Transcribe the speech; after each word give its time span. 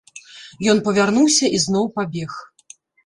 Ён 0.71 0.77
павярнуўся 0.87 1.45
і 1.57 1.59
зноў 1.67 1.85
пабег. 1.99 2.31